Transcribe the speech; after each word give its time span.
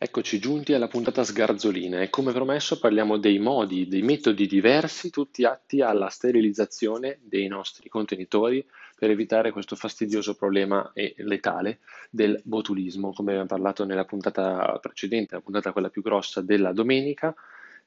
Eccoci 0.00 0.38
giunti 0.38 0.74
alla 0.74 0.86
puntata 0.86 1.24
sgarzolina 1.24 2.00
e 2.00 2.08
come 2.08 2.32
promesso 2.32 2.78
parliamo 2.78 3.16
dei 3.16 3.40
modi, 3.40 3.88
dei 3.88 4.02
metodi 4.02 4.46
diversi, 4.46 5.10
tutti 5.10 5.44
atti 5.44 5.80
alla 5.80 6.08
sterilizzazione 6.08 7.18
dei 7.20 7.48
nostri 7.48 7.88
contenitori 7.88 8.64
per 8.94 9.10
evitare 9.10 9.50
questo 9.50 9.74
fastidioso 9.74 10.36
problema 10.36 10.92
e 10.94 11.16
letale 11.18 11.80
del 12.10 12.40
botulismo. 12.44 13.12
Come 13.12 13.32
abbiamo 13.32 13.48
parlato 13.48 13.84
nella 13.84 14.04
puntata 14.04 14.78
precedente, 14.80 15.34
la 15.34 15.40
puntata 15.40 15.72
quella 15.72 15.90
più 15.90 16.02
grossa 16.02 16.42
della 16.42 16.70
domenica, 16.72 17.34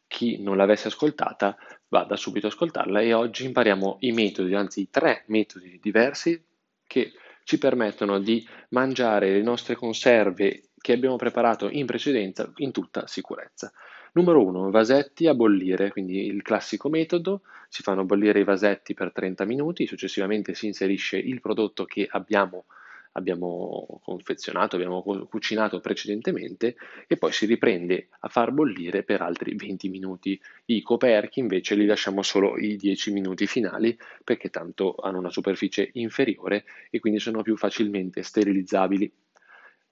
chi 0.06 0.42
non 0.42 0.58
l'avesse 0.58 0.90
ascoltata 0.90 1.56
vada 1.88 2.18
subito 2.18 2.48
ad 2.48 2.52
ascoltarla 2.52 3.00
e 3.00 3.14
oggi 3.14 3.46
impariamo 3.46 4.00
i 4.02 4.12
metodi, 4.12 4.54
anzi 4.54 4.82
i 4.82 4.90
tre 4.90 5.24
metodi 5.28 5.80
diversi 5.82 6.44
che 6.86 7.14
ci 7.46 7.58
permettono 7.58 8.20
di 8.20 8.46
mangiare 8.72 9.32
le 9.32 9.42
nostre 9.42 9.76
conserve 9.76 10.64
che 10.82 10.94
abbiamo 10.94 11.16
preparato 11.16 11.70
in 11.70 11.86
precedenza 11.86 12.52
in 12.58 12.72
tutta 12.72 13.08
sicurezza. 13.08 13.72
Numero 14.14 14.44
1, 14.44 14.72
vasetti 14.72 15.28
a 15.28 15.34
bollire, 15.34 15.90
quindi 15.90 16.26
il 16.26 16.42
classico 16.42 16.90
metodo, 16.90 17.44
si 17.70 17.82
fanno 17.82 18.04
bollire 18.04 18.42
i 18.42 18.44
vasetti 18.44 18.94
per 18.94 19.14
30 19.14 19.46
minuti, 19.46 19.88
successivamente 19.88 20.54
si 20.54 20.66
inserisce 20.66 21.18
il 21.18 21.40
prodotto 21.40 21.86
che 21.86 22.08
abbiamo 22.10 22.66
abbiamo 23.14 24.00
confezionato, 24.04 24.76
abbiamo 24.76 25.02
cucinato 25.28 25.80
precedentemente 25.80 26.76
e 27.08 27.18
poi 27.18 27.32
si 27.32 27.46
riprende 27.46 28.10
a 28.20 28.30
far 28.30 28.52
bollire 28.52 29.04
per 29.04 29.22
altri 29.22 29.56
20 29.56 29.90
minuti. 29.90 30.40
I 30.66 30.82
coperchi 30.82 31.40
invece 31.40 31.76
li 31.76 31.86
lasciamo 31.86 32.22
solo 32.22 32.58
i 32.58 32.76
10 32.76 33.12
minuti 33.12 33.48
finali 33.48 33.98
perché 34.24 34.50
tanto 34.50 34.96
hanno 34.96 35.20
una 35.20 35.30
superficie 35.30 35.90
inferiore 35.94 36.66
e 36.90 37.00
quindi 37.00 37.20
sono 37.20 37.42
più 37.42 37.58
facilmente 37.58 38.24
sterilizzabili. 38.24 39.12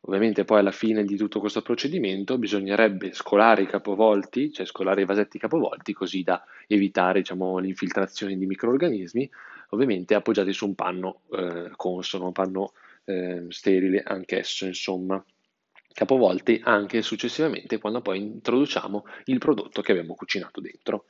Ovviamente 0.02 0.46
poi 0.46 0.60
alla 0.60 0.72
fine 0.72 1.04
di 1.04 1.18
tutto 1.18 1.40
questo 1.40 1.62
procedimento 1.62 2.38
bisognerebbe 2.38 3.12
scolare 3.14 3.64
i 3.64 3.68
capovolti, 3.68 4.52
cioè 4.52 4.66
scolare 4.66 5.02
i 5.02 5.06
vasetti 5.06 5.38
capovolti 5.38 5.94
così 5.94 6.24
da 6.24 6.44
evitare 6.68 7.20
diciamo, 7.20 7.58
l'infiltrazione 7.58 8.38
di 8.38 8.46
microorganismi, 8.46 9.30
ovviamente 9.72 10.16
appoggiati 10.16 10.54
su 10.54 10.66
un 10.66 10.76
panno 10.76 11.22
eh, 11.32 11.72
consono, 11.76 12.28
un 12.28 12.32
panno 12.32 12.72
eh, 13.06 13.46
sterile 13.50 14.02
anch'esso, 14.04 14.66
insomma 14.66 15.24
capovolti 15.92 16.62
anche 16.64 17.02
successivamente 17.02 17.78
quando 17.78 18.02
poi 18.02 18.20
introduciamo 18.20 19.06
il 19.26 19.38
prodotto 19.40 19.82
che 19.82 19.92
abbiamo 19.92 20.16
cucinato 20.16 20.62
dentro. 20.62 21.06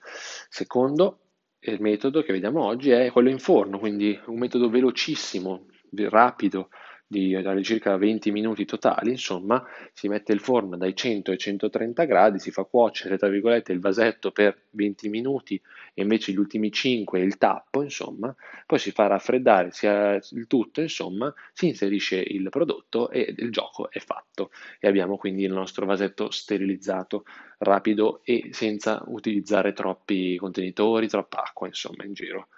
Secondo 0.50 1.20
il 1.60 1.80
metodo 1.82 2.23
che 2.23 2.32
vediamo 2.32 2.64
oggi 2.64 2.90
è 2.90 3.12
quello 3.12 3.30
in 3.30 3.40
forno, 3.40 3.78
quindi 3.78 4.20
un 4.28 4.40
metodo 4.40 4.70
velocissimo, 4.70 5.66
rapido, 5.92 6.70
di 7.12 7.36
circa 7.64 7.98
20 7.98 8.30
minuti 8.32 8.66
totali, 8.66 9.10
insomma, 9.10 9.66
si 9.94 10.08
mette 10.08 10.32
il 10.32 10.40
forno 10.40 10.78
dai 10.78 10.96
100 10.96 11.32
ai 11.32 11.40
130 11.40 12.04
gradi, 12.06 12.38
si 12.38 12.52
fa 12.52 12.64
cuocere, 12.66 13.18
tra 13.18 13.28
virgolette, 13.30 13.72
il 13.74 13.80
vasetto 13.80 14.32
per 14.32 14.56
20 14.70 15.10
minuti 15.10 15.60
e 15.96 16.04
invece 16.04 16.32
gli 16.32 16.38
ultimi 16.38 16.72
5 16.72 17.20
il 17.20 17.38
tappo, 17.38 17.82
insomma, 17.82 18.34
poi 18.68 18.78
si 18.78 18.92
fa 18.92 19.08
raffreddare 19.08 19.72
il 19.82 20.46
tutto, 20.48 20.82
insomma, 20.82 21.34
si 21.52 21.68
inserisce 21.68 22.18
il 22.18 22.48
prodotto 22.50 23.10
e 23.10 23.34
il 23.36 23.52
gioco 23.52 23.90
è 23.90 24.00
fatto 24.00 24.52
e 24.80 24.88
abbiamo 24.88 25.18
quindi 25.18 25.44
il 25.44 25.52
nostro 25.52 25.88
vasetto 25.88 26.30
sterilizzato, 26.30 27.26
rapido 27.58 28.22
e 28.23 28.50
senza 28.52 29.02
utilizzare 29.08 29.73
troppi 29.73 30.38
contenitori, 30.38 31.08
troppa 31.08 31.42
acqua, 31.44 31.66
insomma, 31.66 32.04
in 32.04 32.14
giro. 32.14 32.50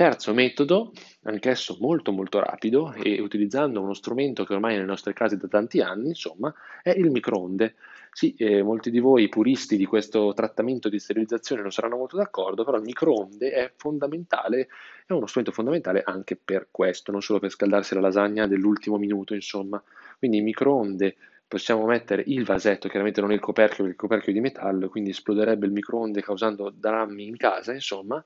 Terzo 0.00 0.32
metodo, 0.32 0.92
anch'esso 1.24 1.76
molto 1.78 2.10
molto 2.10 2.40
rapido 2.40 2.94
e 2.94 3.20
utilizzando 3.20 3.82
uno 3.82 3.92
strumento 3.92 4.44
che 4.44 4.54
ormai 4.54 4.72
è 4.72 4.76
nelle 4.76 4.88
nostre 4.88 5.12
case 5.12 5.36
da 5.36 5.46
tanti 5.46 5.82
anni, 5.82 6.08
insomma, 6.08 6.50
è 6.82 6.88
il 6.88 7.10
microonde. 7.10 7.74
Sì, 8.10 8.34
eh, 8.36 8.62
molti 8.62 8.90
di 8.90 8.98
voi 8.98 9.28
puristi 9.28 9.76
di 9.76 9.84
questo 9.84 10.32
trattamento 10.32 10.88
di 10.88 10.98
sterilizzazione 10.98 11.60
non 11.60 11.70
saranno 11.70 11.98
molto 11.98 12.16
d'accordo, 12.16 12.64
però 12.64 12.78
il 12.78 12.82
microonde 12.84 13.50
è 13.50 13.72
fondamentale, 13.76 14.68
è 15.04 15.12
uno 15.12 15.26
strumento 15.26 15.52
fondamentale 15.52 16.02
anche 16.02 16.34
per 16.34 16.68
questo, 16.70 17.12
non 17.12 17.20
solo 17.20 17.38
per 17.38 17.50
scaldarsi 17.50 17.92
la 17.92 18.00
lasagna 18.00 18.46
dell'ultimo 18.46 18.96
minuto, 18.96 19.34
insomma. 19.34 19.84
Quindi 20.18 20.38
il 20.38 20.44
microonde 20.44 21.14
possiamo 21.46 21.84
mettere 21.84 22.24
il 22.26 22.46
vasetto, 22.46 22.88
chiaramente 22.88 23.20
non 23.20 23.32
il 23.32 23.40
coperchio, 23.40 23.84
perché 23.84 23.90
il 23.90 23.96
coperchio 23.96 24.32
è 24.32 24.34
di 24.34 24.40
metallo, 24.40 24.88
quindi 24.88 25.10
esploderebbe 25.10 25.66
il 25.66 25.72
microonde 25.72 26.22
causando 26.22 26.72
drammi 26.74 27.26
in 27.26 27.36
casa, 27.36 27.74
insomma. 27.74 28.24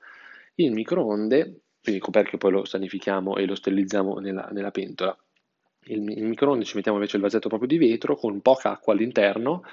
Il 0.57 0.71
microonde 0.71 1.63
quindi 1.85 2.01
il 2.01 2.01
coperchio 2.01 2.39
poi 2.39 2.51
lo 2.51 2.65
sanifichiamo 2.65 3.35
e 3.35 3.45
lo 3.45 3.53
sterilizziamo 3.53 4.17
nella, 4.17 4.49
nella 4.51 4.71
pentola. 4.71 5.15
Il, 5.83 6.09
il 6.09 6.25
microonde 6.25 6.65
ci 6.65 6.75
mettiamo 6.75 6.97
invece 6.97 7.17
il 7.17 7.21
vasetto 7.21 7.47
proprio 7.47 7.69
di 7.69 7.77
vetro 7.77 8.15
con 8.15 8.41
poca 8.41 8.71
acqua 8.71 8.93
all'interno 8.93 9.63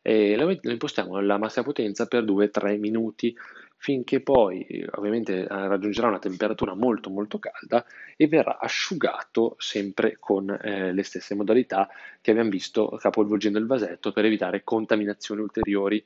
e 0.00 0.34
lo, 0.34 0.46
lo 0.46 0.70
impostiamo 0.70 1.16
alla 1.16 1.36
massima 1.36 1.66
potenza 1.66 2.06
per 2.06 2.24
2-3 2.24 2.78
minuti 2.78 3.36
finché 3.76 4.20
poi 4.20 4.84
ovviamente 4.92 5.46
raggiungerà 5.46 6.08
una 6.08 6.18
temperatura 6.18 6.74
molto 6.74 7.10
molto 7.10 7.38
calda 7.38 7.84
e 8.16 8.26
verrà 8.26 8.58
asciugato 8.58 9.54
sempre 9.58 10.16
con 10.18 10.50
eh, 10.50 10.92
le 10.92 11.02
stesse 11.02 11.34
modalità 11.34 11.86
che 12.22 12.30
abbiamo 12.30 12.50
visto 12.50 12.88
capovolgendo 12.98 13.58
il 13.58 13.66
vasetto 13.66 14.10
per 14.10 14.24
evitare 14.24 14.64
contaminazioni 14.64 15.42
ulteriori. 15.42 16.02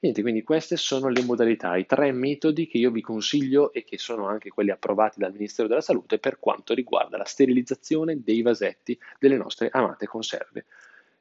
Niente, 0.00 0.22
quindi 0.22 0.44
queste 0.44 0.76
sono 0.76 1.08
le 1.08 1.24
modalità, 1.24 1.76
i 1.76 1.84
tre 1.84 2.12
metodi 2.12 2.68
che 2.68 2.78
io 2.78 2.92
vi 2.92 3.00
consiglio 3.00 3.72
e 3.72 3.82
che 3.82 3.98
sono 3.98 4.28
anche 4.28 4.48
quelli 4.48 4.70
approvati 4.70 5.18
dal 5.18 5.32
Ministero 5.32 5.66
della 5.66 5.80
Salute 5.80 6.20
per 6.20 6.38
quanto 6.38 6.72
riguarda 6.72 7.16
la 7.16 7.24
sterilizzazione 7.24 8.22
dei 8.22 8.42
vasetti 8.42 8.96
delle 9.18 9.36
nostre 9.36 9.68
amate 9.72 10.06
conserve. 10.06 10.66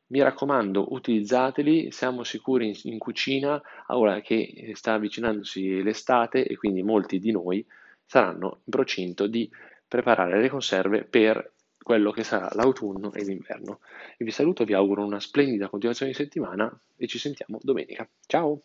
Mi 0.09 0.21
raccomando, 0.21 0.93
utilizzateli, 0.93 1.91
siamo 1.91 2.23
sicuri 2.23 2.67
in, 2.67 2.75
in 2.83 2.99
cucina, 2.99 3.59
ora 3.87 4.21
che 4.21 4.71
sta 4.75 4.93
avvicinandosi 4.93 5.81
l'estate 5.81 6.45
e 6.45 6.55
quindi 6.55 6.83
molti 6.83 7.17
di 7.17 7.31
noi 7.31 7.65
saranno 8.05 8.59
in 8.63 8.71
procinto 8.71 9.25
di 9.25 9.49
preparare 9.87 10.39
le 10.39 10.49
conserve 10.49 11.03
per 11.03 11.51
quello 11.87 12.11
che 12.11 12.25
sarà 12.25 12.49
l'autunno 12.51 13.13
e 13.13 13.23
l'inverno. 13.23 13.79
E 14.17 14.25
vi 14.25 14.31
saluto, 14.31 14.65
vi 14.65 14.73
auguro 14.73 15.05
una 15.05 15.21
splendida 15.21 15.69
continuazione 15.69 16.11
di 16.11 16.17
settimana 16.17 16.69
e 16.97 17.07
ci 17.07 17.17
sentiamo 17.17 17.59
domenica. 17.61 18.05
Ciao! 18.25 18.61